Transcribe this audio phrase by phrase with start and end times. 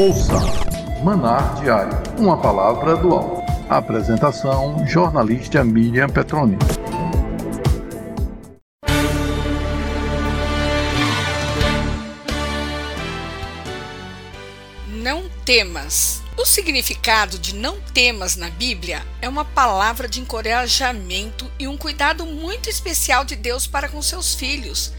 [0.00, 0.32] Ouça
[1.04, 3.42] Manar Diário, uma palavra do alto.
[3.68, 6.56] Apresentação: jornalista Miriam Petroni.
[14.88, 16.22] Não temas.
[16.38, 22.24] O significado de não temas na Bíblia é uma palavra de encorajamento e um cuidado
[22.24, 24.94] muito especial de Deus para com seus filhos,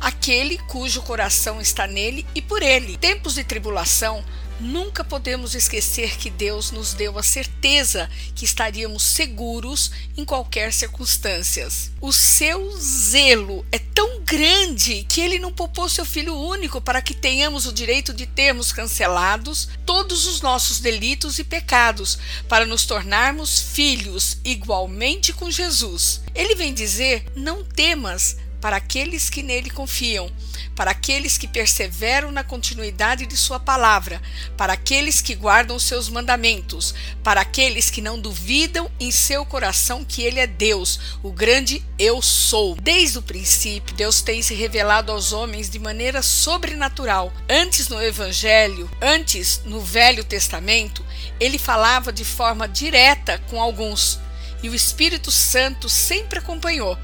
[0.00, 2.96] aquele cujo coração está nele e por ele.
[2.96, 4.22] Tempos de tribulação
[4.64, 11.68] Nunca podemos esquecer que Deus nos deu a certeza que estaríamos seguros em qualquer circunstância.
[12.00, 17.12] O seu zelo é tão grande que ele não poupou seu filho único para que
[17.12, 22.18] tenhamos o direito de termos cancelados todos os nossos delitos e pecados,
[22.48, 26.22] para nos tornarmos filhos igualmente com Jesus.
[26.34, 30.32] Ele vem dizer: não temas para aqueles que nele confiam
[30.74, 34.20] para aqueles que perseveram na continuidade de Sua palavra,
[34.56, 40.22] para aqueles que guardam seus mandamentos, para aqueles que não duvidam em seu coração que
[40.22, 42.74] Ele é Deus, o grande Eu Sou.
[42.74, 47.32] Desde o princípio, Deus tem se revelado aos homens de maneira sobrenatural.
[47.48, 51.04] Antes no Evangelho, antes no Velho Testamento,
[51.38, 54.18] ele falava de forma direta com alguns,
[54.62, 56.98] e o Espírito Santo sempre acompanhou.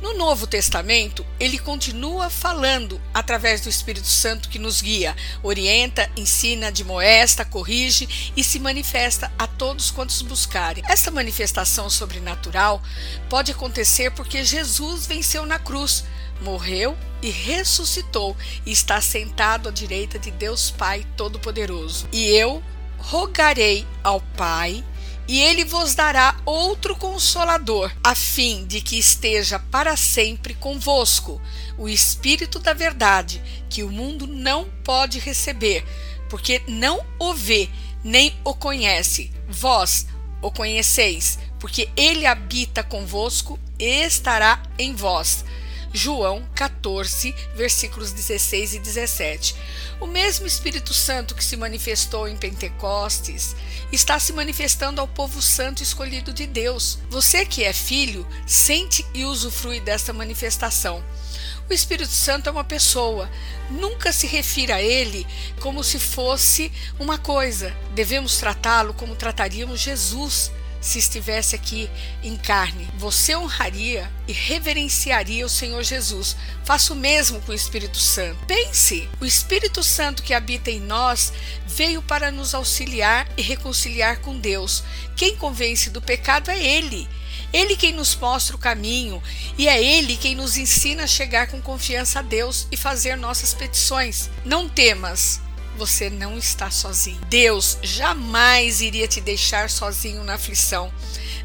[0.00, 6.68] No Novo Testamento, ele continua falando através do Espírito Santo que nos guia, orienta, ensina,
[6.68, 10.84] admoesta, corrige e se manifesta a todos quantos buscarem.
[10.86, 12.80] Essa manifestação sobrenatural
[13.28, 16.04] pode acontecer porque Jesus venceu na cruz,
[16.40, 22.06] morreu e ressuscitou e está sentado à direita de Deus Pai Todo-Poderoso.
[22.12, 22.62] E eu
[22.98, 24.84] rogarei ao Pai
[25.28, 31.38] e ele vos dará outro consolador, a fim de que esteja para sempre convosco,
[31.76, 35.84] o Espírito da Verdade, que o mundo não pode receber,
[36.30, 37.68] porque não o vê,
[38.02, 39.30] nem o conhece.
[39.46, 40.06] Vós
[40.40, 45.44] o conheceis, porque ele habita convosco e estará em vós.
[45.92, 49.56] João 14, versículos 16 e 17.
[50.00, 53.56] O mesmo Espírito Santo que se manifestou em Pentecostes
[53.90, 56.98] está se manifestando ao povo santo escolhido de Deus.
[57.08, 61.02] Você que é filho, sente e usufrui desta manifestação.
[61.68, 63.30] O Espírito Santo é uma pessoa.
[63.70, 65.26] Nunca se refira a ele
[65.60, 67.74] como se fosse uma coisa.
[67.94, 71.90] Devemos tratá-lo como trataríamos Jesus se estivesse aqui
[72.22, 72.88] em carne.
[72.96, 76.36] Você honraria e reverenciaria o Senhor Jesus.
[76.64, 78.38] Faça o mesmo com o Espírito Santo.
[78.46, 81.32] Pense: o Espírito Santo que habita em nós
[81.66, 84.82] veio para nos auxiliar e reconciliar com Deus.
[85.16, 87.08] Quem convence do pecado é Ele.
[87.52, 89.22] Ele quem nos mostra o caminho
[89.56, 93.54] e é Ele quem nos ensina a chegar com confiança a Deus e fazer nossas
[93.54, 94.28] petições.
[94.44, 95.40] Não temas,
[95.78, 97.20] você não está sozinho.
[97.30, 100.92] Deus jamais iria te deixar sozinho na aflição.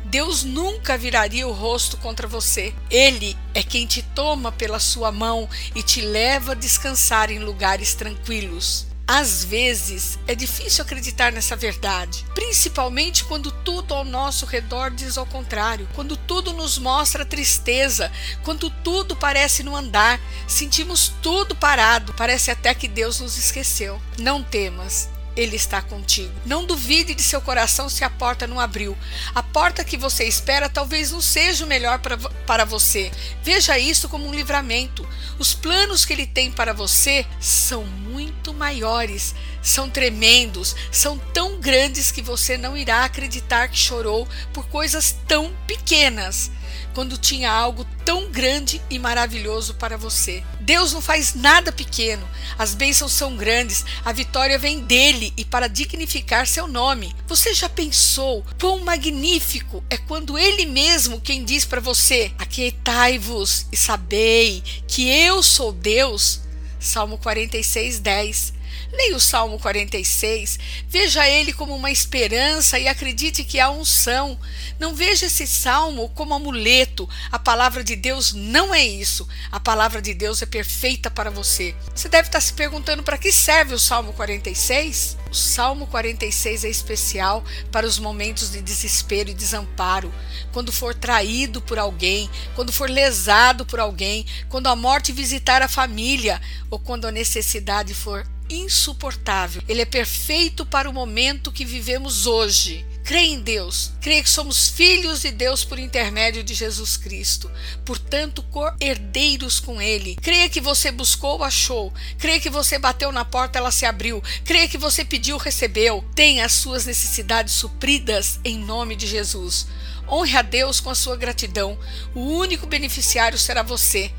[0.06, 2.74] Deus nunca viraria o rosto contra você.
[2.90, 7.94] Ele é quem te toma pela sua mão e te leva a descansar em lugares
[7.94, 8.88] tranquilos.
[9.06, 15.26] Às vezes é difícil acreditar nessa verdade, principalmente quando tudo ao nosso redor diz ao
[15.26, 18.10] contrário, quando tudo nos mostra tristeza,
[18.44, 24.02] quando tudo parece não andar, sentimos tudo parado, parece até que Deus nos esqueceu.
[24.18, 26.34] Não temas, ele está contigo.
[26.46, 28.98] Não duvide de seu coração se a porta não abriu.
[29.34, 33.12] A porta que você espera talvez não seja o melhor para, para você.
[33.44, 35.08] Veja isso como um livramento.
[35.40, 42.12] Os planos que ele tem para você são muito maiores, são tremendos, são tão grandes
[42.12, 46.52] que você não irá acreditar que chorou por coisas tão pequenas
[46.94, 50.44] quando tinha algo tão grande e maravilhoso para você.
[50.64, 52.26] Deus não faz nada pequeno,
[52.58, 57.14] as bênçãos são grandes, a vitória vem dele e para dignificar seu nome.
[57.28, 63.78] Você já pensou quão magnífico é quando ele mesmo quem diz para você: Aquietai-vos e
[63.78, 66.40] sabei que eu sou Deus?
[66.80, 68.54] Salmo 46, 10.
[68.92, 74.40] Leia o Salmo 46, veja ele como uma esperança e acredite que há unção.
[74.80, 77.10] Não veja esse salmo como amuleto.
[77.32, 79.28] A palavra de Deus não é isso.
[79.52, 81.76] A palavra de Deus é perfeita para você.
[81.96, 85.18] Você deve estar se perguntando para que serve o Salmo 46?
[85.32, 90.14] O Salmo 46 é especial para os momentos de desespero e desamparo,
[90.52, 95.68] quando for traído por alguém, quando for lesado por alguém, quando a morte visitar a
[95.68, 96.40] família
[96.70, 99.62] ou quando a necessidade for insuportável.
[99.68, 102.86] Ele é perfeito para o momento que vivemos hoje.
[103.04, 107.52] Creia em Deus, creia que somos filhos de Deus por intermédio de Jesus Cristo,
[107.84, 108.46] portanto,
[108.80, 110.16] herdeiros com Ele.
[110.16, 111.94] Creia que você buscou, achou.
[112.18, 114.24] Creia que você bateu na porta, ela se abriu.
[114.46, 116.04] Creia que você pediu, recebeu.
[116.16, 119.68] Tenha as suas necessidades supridas em nome de Jesus.
[120.08, 121.78] Honre a Deus com a sua gratidão.
[122.16, 124.12] O único beneficiário será você.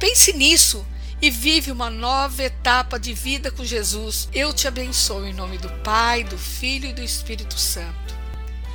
[0.00, 0.84] Pense nisso
[1.22, 4.28] e vive uma nova etapa de vida com Jesus.
[4.34, 8.12] Eu te abençoo em nome do Pai, do Filho e do Espírito Santo.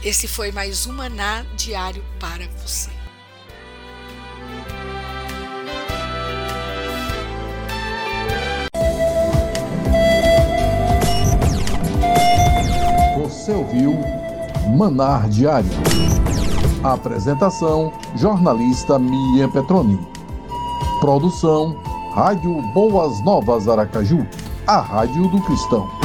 [0.02, 2.90] Esse foi mais um Maná diário para você.
[13.18, 14.00] Você ouviu
[14.78, 15.70] Manar Diário.
[16.82, 20.00] Apresentação: jornalista Miriam Petroni.
[21.02, 21.87] Produção:
[22.18, 24.26] Rádio Boas Novas Aracaju,
[24.66, 25.97] a rádio do cristão.